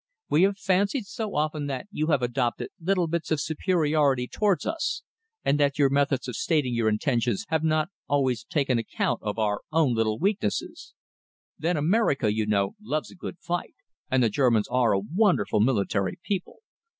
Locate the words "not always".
7.63-8.43